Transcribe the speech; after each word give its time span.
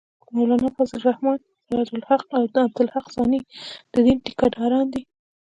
مولانا 0.33 0.67
فضل 0.67 0.91
الرحمن، 0.99 1.37
سراج 1.69 1.89
الحق 1.93 2.35
او 2.35 2.47
عبدالحق 2.57 3.07
ثاني 3.15 3.39
د 3.93 3.93
دین 4.05 4.17
ټېکه 4.25 4.47
داران 4.55 4.87
دي 4.93 5.01